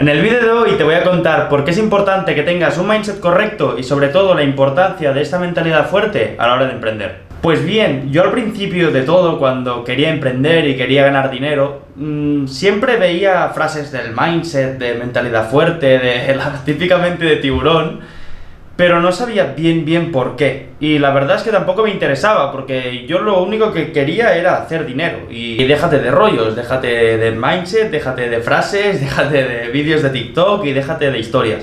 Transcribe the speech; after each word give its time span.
En 0.00 0.08
el 0.08 0.22
vídeo 0.22 0.40
de 0.40 0.50
hoy 0.50 0.70
te 0.78 0.82
voy 0.82 0.94
a 0.94 1.04
contar 1.04 1.50
por 1.50 1.62
qué 1.62 1.72
es 1.72 1.78
importante 1.78 2.34
que 2.34 2.42
tengas 2.42 2.78
un 2.78 2.88
mindset 2.88 3.20
correcto 3.20 3.76
y 3.78 3.82
sobre 3.82 4.08
todo 4.08 4.34
la 4.34 4.42
importancia 4.42 5.12
de 5.12 5.20
esta 5.20 5.38
mentalidad 5.38 5.90
fuerte 5.90 6.36
a 6.38 6.46
la 6.46 6.54
hora 6.54 6.68
de 6.68 6.72
emprender. 6.72 7.16
Pues 7.42 7.62
bien, 7.62 8.10
yo 8.10 8.22
al 8.22 8.30
principio 8.30 8.92
de 8.92 9.02
todo, 9.02 9.38
cuando 9.38 9.84
quería 9.84 10.08
emprender 10.08 10.66
y 10.66 10.78
quería 10.78 11.04
ganar 11.04 11.30
dinero, 11.30 11.82
mmm, 11.96 12.46
siempre 12.46 12.96
veía 12.96 13.50
frases 13.50 13.92
del 13.92 14.14
mindset, 14.16 14.78
de 14.78 14.94
mentalidad 14.94 15.50
fuerte, 15.50 15.98
de 15.98 16.38
típicamente 16.64 17.26
de 17.26 17.36
tiburón, 17.36 18.00
pero 18.80 18.98
no 18.98 19.12
sabía 19.12 19.52
bien 19.54 19.84
bien 19.84 20.10
por 20.10 20.36
qué. 20.36 20.70
Y 20.80 20.98
la 20.98 21.10
verdad 21.10 21.36
es 21.36 21.42
que 21.42 21.50
tampoco 21.50 21.82
me 21.82 21.90
interesaba, 21.90 22.50
porque 22.50 23.04
yo 23.06 23.18
lo 23.18 23.42
único 23.42 23.74
que 23.74 23.92
quería 23.92 24.34
era 24.34 24.56
hacer 24.56 24.86
dinero. 24.86 25.18
Y 25.28 25.62
déjate 25.64 25.98
de 25.98 26.10
rollos, 26.10 26.56
déjate 26.56 27.18
de 27.18 27.30
mindset, 27.32 27.90
déjate 27.90 28.30
de 28.30 28.40
frases, 28.40 28.98
déjate 29.02 29.44
de 29.44 29.68
vídeos 29.68 30.02
de 30.02 30.08
TikTok 30.08 30.64
y 30.64 30.72
déjate 30.72 31.10
de 31.10 31.18
historias. 31.18 31.62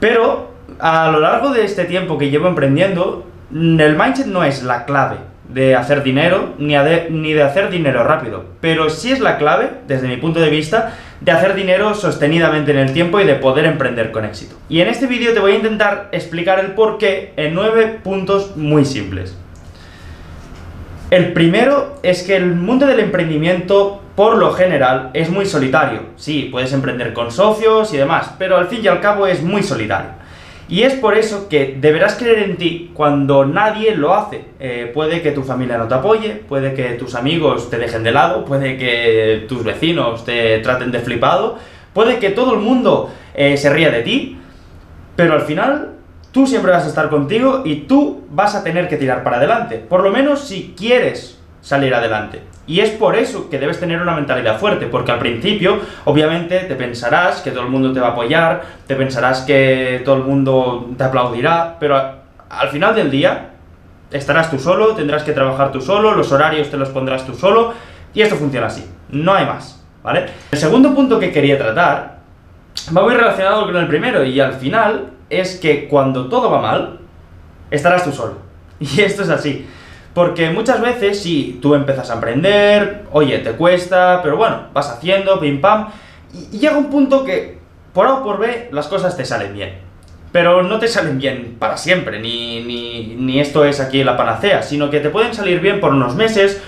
Pero 0.00 0.54
a 0.78 1.10
lo 1.10 1.20
largo 1.20 1.50
de 1.50 1.66
este 1.66 1.84
tiempo 1.84 2.16
que 2.16 2.30
llevo 2.30 2.48
emprendiendo, 2.48 3.26
el 3.52 3.94
mindset 3.94 4.24
no 4.24 4.42
es 4.42 4.62
la 4.62 4.86
clave 4.86 5.18
de 5.48 5.74
hacer 5.74 6.02
dinero, 6.02 6.54
ni, 6.58 6.74
de, 6.74 7.08
ni 7.10 7.32
de 7.32 7.42
hacer 7.42 7.70
dinero 7.70 8.04
rápido, 8.04 8.44
pero 8.60 8.90
sí 8.90 9.12
es 9.12 9.20
la 9.20 9.38
clave, 9.38 9.70
desde 9.86 10.08
mi 10.08 10.16
punto 10.16 10.40
de 10.40 10.50
vista, 10.50 10.94
de 11.20 11.32
hacer 11.32 11.54
dinero 11.54 11.94
sostenidamente 11.94 12.72
en 12.72 12.78
el 12.78 12.92
tiempo 12.92 13.20
y 13.20 13.24
de 13.24 13.34
poder 13.34 13.64
emprender 13.64 14.10
con 14.10 14.24
éxito. 14.24 14.56
Y 14.68 14.80
en 14.80 14.88
este 14.88 15.06
vídeo 15.06 15.32
te 15.32 15.40
voy 15.40 15.52
a 15.52 15.56
intentar 15.56 16.08
explicar 16.12 16.58
el 16.58 16.72
por 16.72 16.98
qué 16.98 17.32
en 17.36 17.54
nueve 17.54 17.98
puntos 18.02 18.56
muy 18.56 18.84
simples. 18.84 19.36
El 21.10 21.32
primero 21.32 22.00
es 22.02 22.24
que 22.24 22.34
el 22.34 22.46
mundo 22.46 22.84
del 22.84 22.98
emprendimiento, 22.98 24.02
por 24.16 24.36
lo 24.38 24.52
general, 24.52 25.10
es 25.14 25.30
muy 25.30 25.46
solitario. 25.46 26.00
Sí, 26.16 26.48
puedes 26.50 26.72
emprender 26.72 27.12
con 27.12 27.30
socios 27.30 27.94
y 27.94 27.96
demás, 27.96 28.34
pero 28.38 28.56
al 28.56 28.66
fin 28.66 28.80
y 28.82 28.88
al 28.88 29.00
cabo 29.00 29.28
es 29.28 29.40
muy 29.40 29.62
solitario. 29.62 30.10
Y 30.68 30.82
es 30.82 30.94
por 30.94 31.16
eso 31.16 31.48
que 31.48 31.76
deberás 31.80 32.16
creer 32.16 32.40
en 32.40 32.56
ti 32.56 32.90
cuando 32.92 33.46
nadie 33.46 33.94
lo 33.94 34.14
hace. 34.14 34.44
Eh, 34.58 34.90
puede 34.92 35.22
que 35.22 35.30
tu 35.30 35.42
familia 35.42 35.78
no 35.78 35.86
te 35.86 35.94
apoye, 35.94 36.30
puede 36.48 36.74
que 36.74 36.94
tus 36.94 37.14
amigos 37.14 37.70
te 37.70 37.78
dejen 37.78 38.02
de 38.02 38.10
lado, 38.10 38.44
puede 38.44 38.76
que 38.76 39.44
tus 39.48 39.62
vecinos 39.62 40.24
te 40.24 40.58
traten 40.58 40.90
de 40.90 40.98
flipado, 40.98 41.58
puede 41.92 42.18
que 42.18 42.30
todo 42.30 42.54
el 42.54 42.60
mundo 42.60 43.10
eh, 43.34 43.56
se 43.56 43.70
ría 43.72 43.90
de 43.90 44.02
ti, 44.02 44.38
pero 45.14 45.34
al 45.34 45.42
final 45.42 45.92
tú 46.32 46.48
siempre 46.48 46.72
vas 46.72 46.84
a 46.84 46.88
estar 46.88 47.08
contigo 47.10 47.62
y 47.64 47.82
tú 47.82 48.24
vas 48.30 48.56
a 48.56 48.64
tener 48.64 48.88
que 48.88 48.96
tirar 48.96 49.22
para 49.22 49.36
adelante. 49.36 49.78
Por 49.78 50.02
lo 50.02 50.10
menos 50.10 50.48
si 50.48 50.74
quieres 50.76 51.40
salir 51.60 51.94
adelante. 51.94 52.42
Y 52.66 52.80
es 52.80 52.90
por 52.90 53.16
eso 53.16 53.48
que 53.48 53.58
debes 53.58 53.78
tener 53.78 54.00
una 54.02 54.14
mentalidad 54.14 54.58
fuerte, 54.58 54.86
porque 54.86 55.12
al 55.12 55.18
principio, 55.18 55.78
obviamente, 56.04 56.60
te 56.60 56.74
pensarás 56.74 57.40
que 57.40 57.52
todo 57.52 57.62
el 57.62 57.70
mundo 57.70 57.92
te 57.92 58.00
va 58.00 58.08
a 58.08 58.10
apoyar, 58.10 58.62
te 58.86 58.96
pensarás 58.96 59.42
que 59.42 60.02
todo 60.04 60.16
el 60.16 60.22
mundo 60.22 60.90
te 60.98 61.04
aplaudirá, 61.04 61.76
pero 61.78 61.96
al 62.48 62.68
final 62.68 62.94
del 62.94 63.10
día 63.10 63.50
estarás 64.10 64.50
tú 64.50 64.58
solo, 64.58 64.94
tendrás 64.94 65.22
que 65.22 65.32
trabajar 65.32 65.70
tú 65.70 65.80
solo, 65.80 66.14
los 66.14 66.32
horarios 66.32 66.70
te 66.70 66.76
los 66.76 66.88
pondrás 66.88 67.24
tú 67.24 67.34
solo, 67.34 67.72
y 68.12 68.22
esto 68.22 68.34
funciona 68.34 68.66
así, 68.66 68.84
no 69.10 69.32
hay 69.32 69.46
más, 69.46 69.84
¿vale? 70.02 70.26
El 70.50 70.58
segundo 70.58 70.94
punto 70.94 71.20
que 71.20 71.30
quería 71.30 71.58
tratar 71.58 72.18
va 72.96 73.02
muy 73.02 73.14
relacionado 73.14 73.64
con 73.66 73.76
el 73.76 73.86
primero, 73.86 74.24
y 74.24 74.40
al 74.40 74.54
final 74.54 75.10
es 75.30 75.56
que 75.56 75.86
cuando 75.86 76.28
todo 76.28 76.50
va 76.50 76.60
mal, 76.60 76.98
estarás 77.70 78.04
tú 78.04 78.12
solo. 78.12 78.34
Y 78.78 79.00
esto 79.00 79.22
es 79.22 79.30
así. 79.30 79.66
Porque 80.16 80.48
muchas 80.48 80.80
veces, 80.80 81.22
si 81.22 81.58
tú 81.60 81.74
empiezas 81.74 82.08
a 82.08 82.14
emprender, 82.14 83.04
oye, 83.12 83.36
te 83.40 83.52
cuesta, 83.52 84.20
pero 84.22 84.38
bueno, 84.38 84.68
vas 84.72 84.88
haciendo, 84.88 85.38
pim 85.38 85.60
pam, 85.60 85.88
y, 86.32 86.56
llega 86.56 86.78
un 86.78 86.88
punto 86.88 87.22
que, 87.22 87.58
por 87.92 88.06
A 88.06 88.14
o 88.14 88.22
por 88.22 88.38
B, 88.38 88.70
las 88.72 88.88
cosas 88.88 89.14
te 89.14 89.26
salen 89.26 89.52
bien. 89.52 89.74
Pero 90.32 90.62
no 90.62 90.78
te 90.78 90.88
salen 90.88 91.18
bien 91.18 91.56
para 91.58 91.76
siempre, 91.76 92.18
ni, 92.18 92.62
ni, 92.62 93.14
ni 93.16 93.40
esto 93.40 93.66
es 93.66 93.78
aquí 93.78 94.02
la 94.04 94.16
panacea, 94.16 94.62
sino 94.62 94.88
que 94.88 95.00
te 95.00 95.10
pueden 95.10 95.34
salir 95.34 95.60
bien 95.60 95.80
por 95.80 95.92
unos 95.92 96.14
meses, 96.14 96.62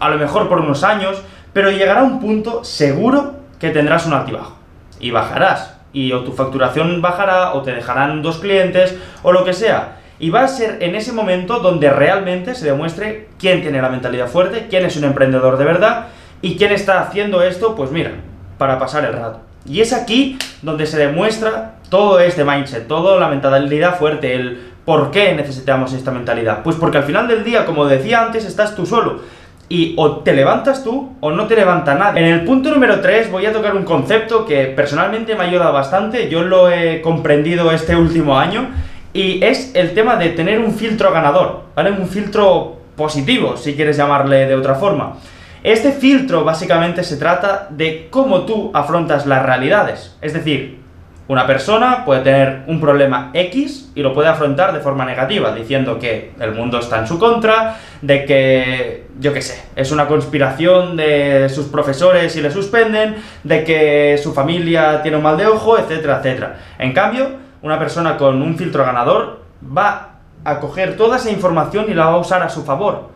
a 0.00 0.08
lo 0.08 0.18
mejor 0.18 0.48
por 0.48 0.58
unos 0.58 0.82
años, 0.82 1.22
pero 1.52 1.70
llegará 1.70 2.02
un 2.02 2.18
punto 2.18 2.64
seguro 2.64 3.34
que 3.60 3.70
tendrás 3.70 4.06
un 4.06 4.14
altibajo. 4.14 4.56
Y 4.98 5.12
bajarás. 5.12 5.76
Y 5.92 6.10
o 6.10 6.24
tu 6.24 6.32
facturación 6.32 7.00
bajará, 7.00 7.52
o 7.52 7.62
te 7.62 7.72
dejarán 7.72 8.22
dos 8.22 8.38
clientes, 8.38 8.98
o 9.22 9.30
lo 9.30 9.44
que 9.44 9.52
sea. 9.52 10.01
Y 10.22 10.30
va 10.30 10.44
a 10.44 10.48
ser 10.48 10.76
en 10.78 10.94
ese 10.94 11.12
momento 11.12 11.58
donde 11.58 11.90
realmente 11.90 12.54
se 12.54 12.64
demuestre 12.64 13.26
quién 13.40 13.60
tiene 13.60 13.82
la 13.82 13.88
mentalidad 13.88 14.28
fuerte, 14.28 14.68
quién 14.70 14.86
es 14.86 14.96
un 14.96 15.02
emprendedor 15.02 15.58
de 15.58 15.64
verdad 15.64 16.06
y 16.40 16.54
quién 16.54 16.70
está 16.70 17.00
haciendo 17.00 17.42
esto, 17.42 17.74
pues 17.74 17.90
mira, 17.90 18.12
para 18.56 18.78
pasar 18.78 19.04
el 19.04 19.14
rato. 19.14 19.40
Y 19.66 19.80
es 19.80 19.92
aquí 19.92 20.38
donde 20.62 20.86
se 20.86 20.96
demuestra 20.96 21.74
todo 21.88 22.20
este 22.20 22.44
mindset, 22.44 22.86
toda 22.86 23.18
la 23.18 23.26
mentalidad 23.26 23.98
fuerte, 23.98 24.36
el 24.36 24.60
por 24.84 25.10
qué 25.10 25.34
necesitamos 25.34 25.92
esta 25.92 26.12
mentalidad. 26.12 26.62
Pues 26.62 26.76
porque 26.76 26.98
al 26.98 27.04
final 27.04 27.26
del 27.26 27.42
día, 27.42 27.66
como 27.66 27.86
decía 27.86 28.22
antes, 28.22 28.44
estás 28.44 28.76
tú 28.76 28.86
solo. 28.86 29.22
Y 29.68 29.94
o 29.96 30.18
te 30.18 30.34
levantas 30.34 30.84
tú 30.84 31.16
o 31.18 31.32
no 31.32 31.48
te 31.48 31.56
levanta 31.56 31.96
nadie. 31.96 32.20
En 32.20 32.32
el 32.32 32.44
punto 32.44 32.70
número 32.70 33.00
3 33.00 33.28
voy 33.32 33.46
a 33.46 33.52
tocar 33.52 33.74
un 33.74 33.82
concepto 33.82 34.46
que 34.46 34.66
personalmente 34.66 35.34
me 35.34 35.42
ha 35.42 35.48
ayudado 35.48 35.72
bastante, 35.72 36.28
yo 36.28 36.44
lo 36.44 36.70
he 36.70 37.00
comprendido 37.00 37.72
este 37.72 37.96
último 37.96 38.38
año, 38.38 38.68
y 39.12 39.44
es 39.44 39.74
el 39.74 39.94
tema 39.94 40.16
de 40.16 40.30
tener 40.30 40.60
un 40.60 40.72
filtro 40.72 41.12
ganador, 41.12 41.64
¿vale? 41.74 41.90
Un 41.90 42.08
filtro 42.08 42.78
positivo, 42.96 43.56
si 43.56 43.74
quieres 43.74 43.96
llamarle 43.96 44.46
de 44.46 44.54
otra 44.54 44.74
forma. 44.74 45.14
Este 45.62 45.92
filtro 45.92 46.44
básicamente 46.44 47.04
se 47.04 47.16
trata 47.16 47.68
de 47.70 48.08
cómo 48.10 48.42
tú 48.42 48.70
afrontas 48.74 49.26
las 49.26 49.44
realidades. 49.44 50.16
Es 50.20 50.32
decir, 50.32 50.82
una 51.28 51.46
persona 51.46 52.04
puede 52.04 52.22
tener 52.22 52.62
un 52.66 52.80
problema 52.80 53.30
X 53.32 53.92
y 53.94 54.02
lo 54.02 54.12
puede 54.12 54.28
afrontar 54.28 54.72
de 54.72 54.80
forma 54.80 55.04
negativa, 55.04 55.54
diciendo 55.54 55.98
que 55.98 56.32
el 56.40 56.52
mundo 56.52 56.80
está 56.80 56.98
en 56.98 57.06
su 57.06 57.18
contra, 57.18 57.76
de 58.00 58.24
que, 58.24 59.06
yo 59.20 59.32
qué 59.32 59.40
sé, 59.40 59.62
es 59.76 59.92
una 59.92 60.08
conspiración 60.08 60.96
de 60.96 61.48
sus 61.48 61.66
profesores 61.66 62.34
y 62.34 62.42
le 62.42 62.50
suspenden, 62.50 63.16
de 63.44 63.62
que 63.62 64.18
su 64.20 64.34
familia 64.34 65.00
tiene 65.00 65.16
un 65.16 65.22
mal 65.22 65.36
de 65.36 65.46
ojo, 65.46 65.78
etcétera, 65.78 66.18
etcétera. 66.18 66.58
En 66.78 66.92
cambio, 66.92 67.41
una 67.62 67.78
persona 67.78 68.16
con 68.16 68.42
un 68.42 68.56
filtro 68.56 68.84
ganador 68.84 69.40
va 69.64 70.16
a 70.44 70.58
coger 70.58 70.96
toda 70.96 71.16
esa 71.16 71.30
información 71.30 71.86
y 71.88 71.94
la 71.94 72.06
va 72.06 72.12
a 72.12 72.18
usar 72.18 72.42
a 72.42 72.48
su 72.48 72.64
favor. 72.64 73.10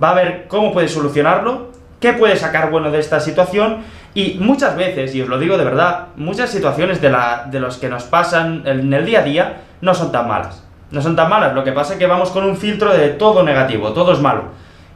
Va 0.00 0.10
a 0.10 0.14
ver 0.14 0.46
cómo 0.48 0.72
puede 0.72 0.88
solucionarlo, 0.88 1.68
qué 1.98 2.12
puede 2.12 2.36
sacar 2.36 2.70
bueno 2.70 2.90
de 2.90 3.00
esta 3.00 3.20
situación 3.20 3.78
y 4.14 4.38
muchas 4.40 4.76
veces, 4.76 5.14
y 5.14 5.22
os 5.22 5.28
lo 5.28 5.38
digo 5.38 5.56
de 5.56 5.64
verdad, 5.64 6.08
muchas 6.16 6.50
situaciones 6.50 7.00
de, 7.00 7.10
la, 7.10 7.46
de 7.50 7.60
los 7.60 7.78
que 7.78 7.88
nos 7.88 8.04
pasan 8.04 8.62
en 8.66 8.92
el 8.92 9.06
día 9.06 9.20
a 9.20 9.22
día 9.22 9.60
no 9.80 9.94
son 9.94 10.12
tan 10.12 10.28
malas. 10.28 10.64
No 10.90 11.02
son 11.02 11.16
tan 11.16 11.28
malas, 11.28 11.54
lo 11.54 11.64
que 11.64 11.72
pasa 11.72 11.94
es 11.94 11.98
que 11.98 12.06
vamos 12.06 12.30
con 12.30 12.44
un 12.44 12.56
filtro 12.56 12.92
de 12.92 13.10
todo 13.10 13.42
negativo, 13.42 13.92
todo 13.92 14.12
es 14.12 14.20
malo. 14.20 14.44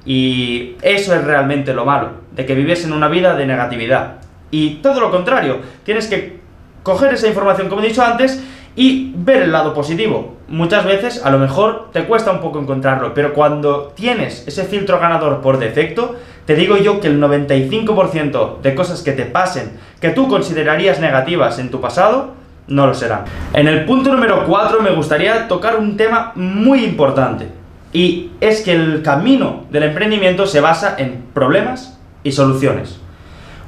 Y 0.05 0.77
eso 0.83 1.15
es 1.15 1.25
realmente 1.25 1.75
lo 1.75 1.85
malo, 1.85 2.11
de 2.33 2.47
que 2.47 2.55
vives 2.55 2.85
en 2.85 2.93
una 2.93 3.09
vida 3.09 3.35
de 3.35 3.47
negatividad. 3.47 4.15
Y 4.51 4.77
todo 4.77 5.01
lo 5.01 5.11
contrario, 5.11 5.61
tienes 5.85 6.09
que 6.09 6.41
coger 6.83 7.15
esa 7.15 7.29
información, 7.29 7.69
como 7.69 7.83
he 7.83 7.89
dicho 7.89 8.03
antes, 8.03 8.43
y 8.75 9.13
ver 9.17 9.43
el 9.43 9.53
lado 9.53 9.75
positivo. 9.75 10.37
Muchas 10.49 10.85
veces 10.85 11.25
a 11.25 11.31
lo 11.31 11.39
mejor 11.39 11.91
te 11.93 12.05
cuesta 12.05 12.31
un 12.31 12.41
poco 12.41 12.59
encontrarlo, 12.59 13.15
pero 13.15 13.35
cuando 13.35 13.93
tienes 13.95 14.47
ese 14.47 14.65
filtro 14.65 14.99
ganador 14.99 15.41
por 15.41 15.59
defecto, 15.59 16.17
te 16.47 16.55
digo 16.55 16.77
yo 16.77 17.01
que 17.01 17.09
el 17.09 17.21
95% 17.21 18.61
de 18.61 18.75
cosas 18.75 19.03
que 19.03 19.13
te 19.13 19.25
pasen, 19.25 19.79
que 20.01 20.11
tú 20.11 20.29
considerarías 20.29 21.01
negativas 21.01 21.59
en 21.59 21.71
tu 21.71 21.81
pasado, 21.81 22.35
no 22.67 22.87
lo 22.87 22.95
serán. 22.95 23.25
En 23.53 23.69
el 23.69 23.85
punto 23.85 24.13
número 24.13 24.45
4 24.47 24.83
me 24.83 24.91
gustaría 24.91 25.49
tocar 25.49 25.79
un 25.79 25.97
tema 25.97 26.33
muy 26.35 26.85
importante, 26.85 27.49
y 27.93 28.31
es 28.41 28.63
que 28.63 28.73
el 28.73 29.03
camino 29.03 29.65
del 29.71 29.85
emprendimiento 29.85 30.47
se 30.47 30.61
basa 30.61 30.97
en 30.99 31.25
problemas 31.35 31.99
y 32.25 32.33
soluciones. 32.33 32.99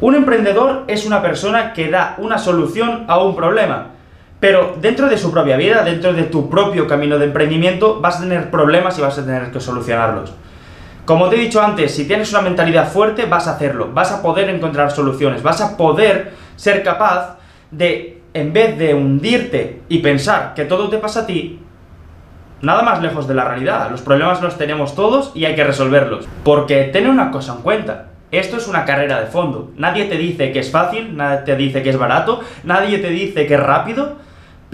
Un 0.01 0.17
emprendedor 0.17 0.85
es 0.87 1.07
una 1.07 1.23
persona 1.23 1.73
que 1.73 1.91
da 1.91 2.17
una 2.19 2.39
solución 2.39 3.05
a 3.07 3.19
un 3.23 3.37
problema, 3.37 3.94
pero 4.45 4.77
dentro 4.79 5.09
de 5.09 5.17
su 5.17 5.33
propia 5.33 5.57
vida, 5.57 5.83
dentro 5.85 6.13
de 6.13 6.25
tu 6.25 6.51
propio 6.51 6.87
camino 6.87 7.17
de 7.17 7.25
emprendimiento, 7.25 7.99
vas 8.03 8.19
a 8.19 8.25
tener 8.25 8.51
problemas 8.51 8.99
y 8.99 9.01
vas 9.01 9.19
a 9.19 9.25
tener 9.25 9.51
que 9.51 9.59
solucionarlos. 9.59 10.35
Como 11.07 11.31
te 11.31 11.37
he 11.37 11.39
dicho 11.39 11.63
antes, 11.63 11.95
si 11.95 12.07
tienes 12.07 12.31
una 12.31 12.43
mentalidad 12.43 12.93
fuerte, 12.93 13.25
vas 13.25 13.49
a 13.49 13.53
hacerlo, 13.53 13.89
vas 13.95 14.13
a 14.13 14.21
poder 14.21 14.51
encontrar 14.51 14.91
soluciones, 14.91 15.43
vas 15.43 15.63
a 15.63 15.79
poder 15.79 16.33
ser 16.57 16.83
capaz 16.83 17.39
de, 17.71 18.21
en 18.35 18.53
vez 18.53 18.77
de 18.77 18.93
hundirte 18.93 19.81
y 19.89 20.01
pensar 20.01 20.53
que 20.53 20.67
todo 20.67 20.91
te 20.91 20.99
pasa 20.99 21.21
a 21.21 21.27
ti, 21.27 21.63
nada 22.61 22.83
más 22.83 23.01
lejos 23.01 23.27
de 23.27 23.33
la 23.33 23.45
realidad. 23.45 23.91
Los 23.91 24.03
problemas 24.03 24.43
los 24.43 24.59
tenemos 24.59 24.95
todos 24.95 25.33
y 25.35 25.47
hay 25.47 25.55
que 25.55 25.65
resolverlos. 25.65 26.29
Porque 26.45 26.91
ten 26.93 27.09
una 27.09 27.31
cosa 27.31 27.55
en 27.55 27.63
cuenta, 27.63 28.09
esto 28.31 28.59
es 28.59 28.69
una 28.69 28.85
carrera 28.85 29.21
de 29.21 29.27
fondo. 29.29 29.71
Nadie 29.79 30.05
te 30.05 30.19
dice 30.19 30.53
que 30.53 30.59
es 30.59 30.71
fácil, 30.71 31.17
nadie 31.17 31.45
te 31.47 31.57
dice 31.57 31.83
que 31.83 31.89
es 31.89 31.97
barato, 31.97 32.41
nadie 32.65 32.99
te 32.99 33.09
dice 33.09 33.47
que 33.47 33.55
es 33.55 33.61
rápido, 33.61 34.23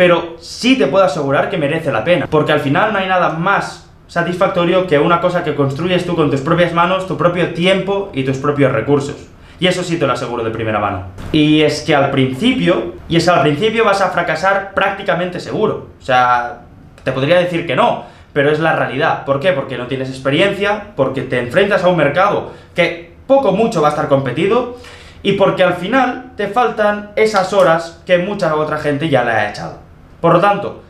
pero 0.00 0.36
sí 0.40 0.78
te 0.78 0.86
puedo 0.86 1.04
asegurar 1.04 1.50
que 1.50 1.58
merece 1.58 1.92
la 1.92 2.02
pena, 2.02 2.26
porque 2.26 2.52
al 2.52 2.60
final 2.60 2.90
no 2.90 3.00
hay 3.00 3.06
nada 3.06 3.34
más 3.34 3.86
satisfactorio 4.06 4.86
que 4.86 4.98
una 4.98 5.20
cosa 5.20 5.44
que 5.44 5.54
construyes 5.54 6.06
tú 6.06 6.16
con 6.16 6.30
tus 6.30 6.40
propias 6.40 6.72
manos, 6.72 7.06
tu 7.06 7.18
propio 7.18 7.52
tiempo 7.52 8.08
y 8.14 8.24
tus 8.24 8.38
propios 8.38 8.72
recursos. 8.72 9.28
Y 9.58 9.66
eso 9.66 9.82
sí 9.82 9.98
te 9.98 10.06
lo 10.06 10.14
aseguro 10.14 10.42
de 10.42 10.52
primera 10.52 10.78
mano. 10.78 11.02
Y 11.32 11.60
es 11.60 11.82
que 11.82 11.94
al 11.94 12.10
principio, 12.10 12.94
y 13.10 13.16
es 13.16 13.28
al 13.28 13.42
principio 13.42 13.84
vas 13.84 14.00
a 14.00 14.08
fracasar 14.08 14.72
prácticamente 14.72 15.38
seguro. 15.38 15.88
O 16.00 16.02
sea, 16.02 16.62
te 17.04 17.12
podría 17.12 17.38
decir 17.38 17.66
que 17.66 17.76
no, 17.76 18.04
pero 18.32 18.50
es 18.50 18.58
la 18.58 18.74
realidad. 18.74 19.26
¿Por 19.26 19.38
qué? 19.38 19.52
Porque 19.52 19.76
no 19.76 19.86
tienes 19.86 20.08
experiencia, 20.08 20.94
porque 20.96 21.20
te 21.20 21.40
enfrentas 21.40 21.84
a 21.84 21.88
un 21.88 21.98
mercado 21.98 22.52
que 22.74 23.16
poco 23.26 23.52
mucho 23.52 23.82
va 23.82 23.88
a 23.88 23.90
estar 23.90 24.08
competido, 24.08 24.78
y 25.22 25.32
porque 25.32 25.62
al 25.62 25.74
final 25.74 26.32
te 26.38 26.48
faltan 26.48 27.10
esas 27.16 27.52
horas 27.52 28.00
que 28.06 28.16
mucha 28.16 28.54
otra 28.54 28.78
gente 28.78 29.10
ya 29.10 29.24
le 29.24 29.32
ha 29.32 29.50
echado. 29.50 29.89
Por 30.20 30.34
lo 30.34 30.40
tanto, 30.40 30.82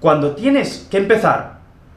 cuando 0.00 0.34
tienes 0.34 0.86
que 0.90 0.98
empezar, 0.98 1.54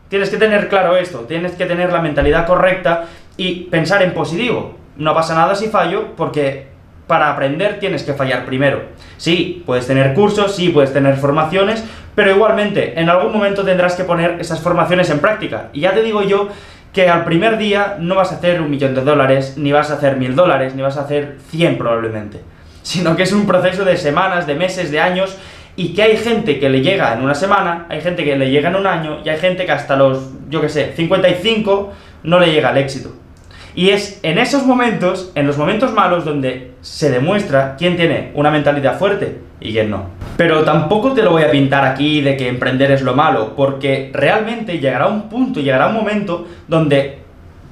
tienes 0.09 0.29
que 0.29 0.37
tener 0.37 0.69
claro 0.69 0.95
esto, 0.95 1.19
tienes 1.21 1.53
que 1.53 1.65
tener 1.65 1.91
la 1.91 2.01
mentalidad 2.01 2.45
correcta 2.45 3.05
y 3.35 3.65
pensar 3.65 4.01
en 4.01 4.13
positivo. 4.13 4.77
No 4.95 5.13
pasa 5.13 5.35
nada 5.35 5.55
si 5.55 5.67
fallo, 5.67 6.15
porque 6.15 6.67
para 7.07 7.31
aprender 7.31 7.79
tienes 7.79 8.03
que 8.03 8.13
fallar 8.13 8.45
primero. 8.45 8.81
Sí, 9.17 9.63
puedes 9.65 9.87
tener 9.87 10.13
cursos, 10.13 10.55
sí, 10.55 10.69
puedes 10.69 10.93
tener 10.93 11.15
formaciones, 11.15 11.83
pero 12.15 12.31
igualmente, 12.31 12.99
en 12.99 13.09
algún 13.09 13.31
momento 13.31 13.63
tendrás 13.63 13.95
que 13.95 14.03
poner 14.03 14.37
esas 14.39 14.59
formaciones 14.59 15.09
en 15.09 15.19
práctica. 15.19 15.69
Y 15.73 15.81
ya 15.81 15.93
te 15.93 16.01
digo 16.01 16.23
yo 16.23 16.49
que 16.93 17.09
al 17.09 17.25
primer 17.25 17.57
día 17.57 17.97
no 17.99 18.15
vas 18.15 18.31
a 18.31 18.35
hacer 18.35 18.61
un 18.61 18.71
millón 18.71 18.95
de 18.95 19.01
dólares, 19.01 19.55
ni 19.57 19.71
vas 19.71 19.91
a 19.91 19.95
hacer 19.95 20.17
mil 20.17 20.35
dólares, 20.35 20.75
ni 20.75 20.81
vas 20.81 20.97
a 20.97 21.01
hacer 21.01 21.37
100 21.49 21.77
probablemente. 21.77 22.41
Sino 22.81 23.15
que 23.15 23.23
es 23.23 23.31
un 23.33 23.45
proceso 23.45 23.85
de 23.85 23.97
semanas, 23.97 24.47
de 24.47 24.55
meses, 24.55 24.91
de 24.91 24.99
años, 24.99 25.37
y 25.77 25.93
que 25.93 26.01
hay 26.01 26.17
gente 26.17 26.59
que 26.59 26.69
le 26.69 26.81
llega 26.81 27.13
en 27.13 27.21
una 27.21 27.35
semana, 27.35 27.85
hay 27.87 28.01
gente 28.01 28.25
que 28.25 28.35
le 28.35 28.49
llega 28.49 28.69
en 28.69 28.75
un 28.75 28.87
año, 28.87 29.19
y 29.23 29.29
hay 29.29 29.37
gente 29.37 29.65
que 29.65 29.71
hasta 29.71 29.95
los, 29.95 30.31
yo 30.49 30.59
que 30.59 30.69
sé, 30.69 30.93
55 30.95 31.93
no 32.23 32.39
le 32.39 32.51
llega 32.51 32.69
al 32.69 32.77
éxito. 32.77 33.13
Y 33.75 33.91
es 33.91 34.19
en 34.23 34.39
esos 34.39 34.65
momentos, 34.65 35.31
en 35.35 35.45
los 35.45 35.55
momentos 35.55 35.93
malos, 35.93 36.25
donde 36.25 36.71
se 36.81 37.11
demuestra 37.11 37.75
quién 37.77 37.95
tiene 37.95 38.31
una 38.33 38.49
mentalidad 38.49 38.97
fuerte 38.97 39.37
y 39.61 39.71
quién 39.71 39.91
no. 39.91 40.05
Pero 40.35 40.63
tampoco 40.63 41.13
te 41.13 41.21
lo 41.21 41.29
voy 41.29 41.43
a 41.43 41.51
pintar 41.51 41.85
aquí 41.85 42.21
de 42.21 42.35
que 42.35 42.47
emprender 42.47 42.89
es 42.89 43.03
lo 43.03 43.13
malo, 43.13 43.53
porque 43.55 44.09
realmente 44.11 44.79
llegará 44.79 45.05
un 45.05 45.29
punto, 45.29 45.59
llegará 45.59 45.89
un 45.89 45.93
momento 45.93 46.47
donde 46.67 47.19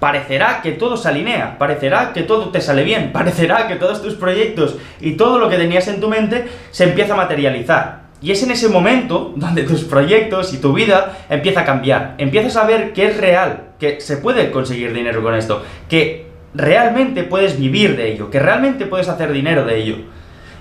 parecerá 0.05 0.61
que 0.61 0.73
todo 0.73 0.97
se 0.97 1.09
alinea, 1.09 1.57
parecerá 1.57 2.13
que 2.13 2.21
todo 2.21 2.49
te 2.49 2.61
sale 2.61 2.83
bien, 2.83 3.11
parecerá 3.11 3.67
que 3.67 3.73
todos 3.73 4.03
tus 4.03 4.13
proyectos 4.13 4.77
y 5.01 5.13
todo 5.13 5.39
lo 5.39 5.49
que 5.49 5.57
tenías 5.57 5.87
en 5.87 5.99
tu 5.99 6.09
mente 6.09 6.45
se 6.69 6.83
empieza 6.83 7.15
a 7.15 7.17
materializar. 7.17 8.01
Y 8.21 8.29
es 8.29 8.43
en 8.43 8.51
ese 8.51 8.69
momento 8.69 9.33
donde 9.35 9.63
tus 9.63 9.83
proyectos 9.83 10.53
y 10.53 10.59
tu 10.59 10.73
vida 10.73 11.17
empieza 11.27 11.61
a 11.61 11.65
cambiar. 11.65 12.13
Empiezas 12.19 12.55
a 12.55 12.67
ver 12.67 12.93
que 12.93 13.07
es 13.07 13.17
real, 13.17 13.69
que 13.79 13.99
se 13.99 14.17
puede 14.17 14.51
conseguir 14.51 14.93
dinero 14.93 15.23
con 15.23 15.33
esto, 15.33 15.63
que 15.89 16.27
realmente 16.53 17.23
puedes 17.23 17.57
vivir 17.59 17.97
de 17.97 18.11
ello, 18.11 18.29
que 18.29 18.37
realmente 18.37 18.85
puedes 18.85 19.09
hacer 19.09 19.31
dinero 19.31 19.65
de 19.65 19.75
ello. 19.75 19.95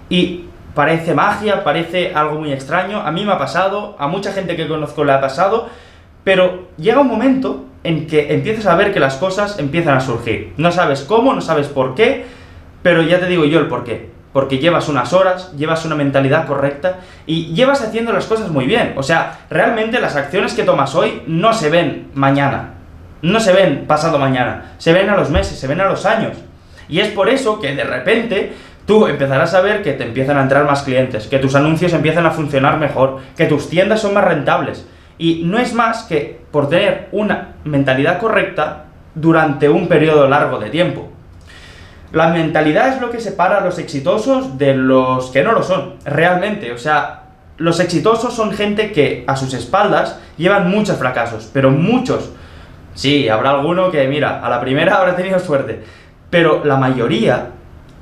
Y 0.08 0.46
parece 0.74 1.12
magia, 1.12 1.64
parece 1.64 2.14
algo 2.14 2.40
muy 2.40 2.50
extraño, 2.50 3.02
a 3.02 3.12
mí 3.12 3.26
me 3.26 3.32
ha 3.32 3.38
pasado, 3.38 3.94
a 3.98 4.08
mucha 4.08 4.32
gente 4.32 4.56
que 4.56 4.66
conozco 4.66 5.04
le 5.04 5.12
ha 5.12 5.20
pasado, 5.20 5.68
pero 6.24 6.68
llega 6.78 7.00
un 7.00 7.08
momento 7.08 7.66
en 7.84 8.06
que 8.06 8.34
empiezas 8.34 8.66
a 8.66 8.74
ver 8.74 8.92
que 8.92 9.00
las 9.00 9.16
cosas 9.16 9.58
empiezan 9.58 9.96
a 9.96 10.00
surgir. 10.00 10.52
No 10.56 10.72
sabes 10.72 11.02
cómo, 11.02 11.32
no 11.32 11.40
sabes 11.40 11.68
por 11.68 11.94
qué, 11.94 12.24
pero 12.82 13.02
ya 13.02 13.20
te 13.20 13.26
digo 13.26 13.44
yo 13.44 13.60
el 13.60 13.68
por 13.68 13.84
qué 13.84 14.14
porque 14.34 14.58
llevas 14.58 14.88
unas 14.88 15.12
horas, 15.12 15.52
llevas 15.56 15.84
una 15.84 15.94
mentalidad 15.94 16.44
correcta 16.48 16.98
y 17.24 17.54
llevas 17.54 17.82
haciendo 17.82 18.12
las 18.12 18.26
cosas 18.26 18.50
muy 18.50 18.66
bien. 18.66 18.94
O 18.96 19.02
sea, 19.04 19.38
realmente 19.48 20.00
las 20.00 20.16
acciones 20.16 20.54
que 20.54 20.64
tomas 20.64 20.96
hoy 20.96 21.22
no 21.28 21.52
se 21.52 21.70
ven 21.70 22.08
mañana, 22.14 22.74
no 23.22 23.38
se 23.38 23.52
ven 23.52 23.84
pasado 23.86 24.18
mañana, 24.18 24.74
se 24.78 24.92
ven 24.92 25.08
a 25.08 25.16
los 25.16 25.30
meses, 25.30 25.56
se 25.56 25.68
ven 25.68 25.80
a 25.80 25.88
los 25.88 26.04
años. 26.04 26.36
Y 26.88 26.98
es 26.98 27.10
por 27.10 27.28
eso 27.28 27.60
que 27.60 27.76
de 27.76 27.84
repente 27.84 28.52
tú 28.86 29.06
empezarás 29.06 29.54
a 29.54 29.60
ver 29.60 29.84
que 29.84 29.92
te 29.92 30.02
empiezan 30.02 30.36
a 30.36 30.42
entrar 30.42 30.66
más 30.66 30.82
clientes, 30.82 31.28
que 31.28 31.38
tus 31.38 31.54
anuncios 31.54 31.92
empiezan 31.92 32.26
a 32.26 32.32
funcionar 32.32 32.80
mejor, 32.80 33.20
que 33.36 33.46
tus 33.46 33.70
tiendas 33.70 34.00
son 34.00 34.14
más 34.14 34.24
rentables. 34.24 34.84
Y 35.16 35.42
no 35.44 35.60
es 35.60 35.74
más 35.74 36.02
que 36.02 36.40
por 36.50 36.68
tener 36.68 37.08
una 37.12 37.53
mentalidad 37.64 38.18
correcta 38.18 38.84
durante 39.14 39.68
un 39.68 39.88
periodo 39.88 40.28
largo 40.28 40.58
de 40.58 40.70
tiempo. 40.70 41.10
La 42.12 42.28
mentalidad 42.28 42.94
es 42.94 43.00
lo 43.00 43.10
que 43.10 43.20
separa 43.20 43.58
a 43.58 43.64
los 43.64 43.78
exitosos 43.78 44.56
de 44.56 44.74
los 44.74 45.30
que 45.30 45.42
no 45.42 45.52
lo 45.52 45.62
son, 45.62 45.94
realmente. 46.04 46.72
O 46.72 46.78
sea, 46.78 47.24
los 47.56 47.80
exitosos 47.80 48.34
son 48.34 48.52
gente 48.52 48.92
que 48.92 49.24
a 49.26 49.36
sus 49.36 49.52
espaldas 49.54 50.20
llevan 50.36 50.70
muchos 50.70 50.96
fracasos, 50.96 51.50
pero 51.52 51.70
muchos. 51.70 52.30
Sí, 52.94 53.28
habrá 53.28 53.50
alguno 53.50 53.90
que, 53.90 54.06
mira, 54.06 54.44
a 54.44 54.48
la 54.48 54.60
primera 54.60 54.96
habrá 54.96 55.16
tenido 55.16 55.40
suerte, 55.40 55.82
pero 56.30 56.64
la 56.64 56.76
mayoría 56.76 57.48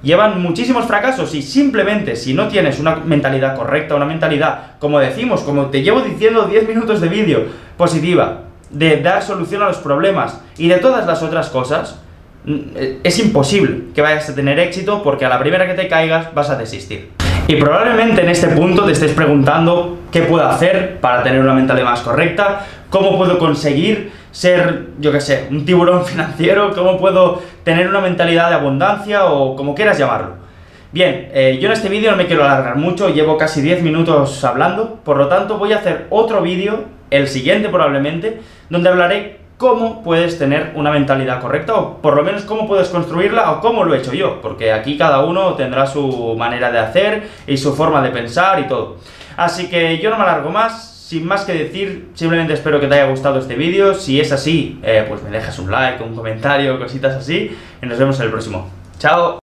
llevan 0.02 0.42
muchísimos 0.42 0.84
fracasos 0.84 1.34
y 1.34 1.40
simplemente 1.40 2.16
si 2.16 2.34
no 2.34 2.48
tienes 2.48 2.80
una 2.80 2.96
mentalidad 2.96 3.56
correcta, 3.56 3.94
una 3.94 4.04
mentalidad, 4.04 4.72
como 4.78 4.98
decimos, 4.98 5.40
como 5.42 5.66
te 5.66 5.82
llevo 5.82 6.00
diciendo 6.00 6.44
10 6.44 6.68
minutos 6.68 7.00
de 7.00 7.08
vídeo, 7.08 7.46
positiva, 7.76 8.42
de 8.72 8.96
dar 9.00 9.22
solución 9.22 9.62
a 9.62 9.68
los 9.68 9.78
problemas 9.78 10.40
y 10.58 10.68
de 10.68 10.78
todas 10.78 11.06
las 11.06 11.22
otras 11.22 11.48
cosas, 11.50 12.00
Mm, 12.44 12.76
es 13.04 13.18
imposible 13.20 13.92
que 13.94 14.02
vayas 14.02 14.28
a 14.28 14.34
tener 14.34 14.58
éxito 14.58 15.00
porque 15.04 15.24
a 15.24 15.28
la 15.28 15.38
primera 15.38 15.64
que 15.66 15.74
te 15.74 15.86
caigas 15.86 16.34
vas 16.34 16.50
a 16.50 16.56
desistir. 16.56 17.10
Y 17.46 17.56
probablemente 17.56 18.22
en 18.22 18.28
este 18.28 18.48
punto 18.48 18.84
te 18.84 18.92
estés 18.92 19.12
preguntando 19.12 19.98
qué 20.10 20.22
puedo 20.22 20.46
hacer 20.46 20.98
para 21.00 21.22
tener 21.22 21.40
una 21.40 21.54
mentalidad 21.54 21.86
más 21.86 22.00
correcta, 22.00 22.66
cómo 22.90 23.16
puedo 23.16 23.38
conseguir 23.38 24.12
ser, 24.32 24.88
yo 24.98 25.12
qué 25.12 25.20
sé, 25.20 25.46
un 25.50 25.64
tiburón 25.64 26.04
financiero, 26.06 26.72
cómo 26.74 26.98
puedo 26.98 27.40
tener 27.62 27.88
una 27.88 28.00
mentalidad 28.00 28.48
de 28.48 28.56
abundancia 28.56 29.26
o 29.26 29.54
como 29.54 29.74
quieras 29.74 29.98
llamarlo. 29.98 30.42
Bien, 30.90 31.30
eh, 31.32 31.58
yo 31.60 31.68
en 31.68 31.72
este 31.72 31.88
vídeo 31.88 32.10
no 32.10 32.16
me 32.16 32.26
quiero 32.26 32.44
alargar 32.44 32.76
mucho, 32.76 33.08
llevo 33.08 33.38
casi 33.38 33.62
10 33.62 33.82
minutos 33.82 34.44
hablando, 34.44 35.00
por 35.04 35.16
lo 35.16 35.28
tanto 35.28 35.58
voy 35.58 35.72
a 35.72 35.76
hacer 35.76 36.06
otro 36.10 36.42
vídeo, 36.42 36.84
el 37.10 37.28
siguiente 37.28 37.68
probablemente, 37.68 38.40
donde 38.72 38.88
hablaré 38.88 39.36
cómo 39.58 40.02
puedes 40.02 40.38
tener 40.38 40.72
una 40.74 40.90
mentalidad 40.90 41.42
correcta, 41.42 41.74
o 41.74 41.98
por 41.98 42.16
lo 42.16 42.24
menos 42.24 42.42
cómo 42.42 42.66
puedes 42.66 42.88
construirla, 42.88 43.52
o 43.52 43.60
cómo 43.60 43.84
lo 43.84 43.94
he 43.94 43.98
hecho 43.98 44.14
yo, 44.14 44.40
porque 44.40 44.72
aquí 44.72 44.96
cada 44.96 45.22
uno 45.24 45.54
tendrá 45.54 45.86
su 45.86 46.34
manera 46.38 46.72
de 46.72 46.78
hacer 46.78 47.28
y 47.46 47.58
su 47.58 47.74
forma 47.74 48.02
de 48.02 48.08
pensar 48.08 48.58
y 48.60 48.64
todo. 48.64 48.96
Así 49.36 49.68
que 49.68 49.98
yo 49.98 50.08
no 50.08 50.16
me 50.16 50.22
alargo 50.22 50.50
más, 50.50 51.06
sin 51.06 51.26
más 51.26 51.44
que 51.44 51.52
decir, 51.52 52.08
simplemente 52.14 52.54
espero 52.54 52.80
que 52.80 52.86
te 52.86 52.94
haya 52.94 53.10
gustado 53.10 53.38
este 53.38 53.54
vídeo, 53.54 53.92
si 53.92 54.18
es 54.18 54.32
así, 54.32 54.80
eh, 54.82 55.04
pues 55.06 55.22
me 55.22 55.28
dejas 55.28 55.58
un 55.58 55.70
like, 55.70 56.02
un 56.02 56.16
comentario, 56.16 56.78
cositas 56.78 57.14
así, 57.14 57.54
y 57.82 57.86
nos 57.86 57.98
vemos 57.98 58.18
en 58.20 58.24
el 58.24 58.30
próximo. 58.30 58.70
¡Chao! 58.98 59.30